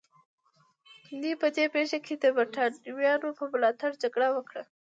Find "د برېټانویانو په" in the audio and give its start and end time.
2.17-3.43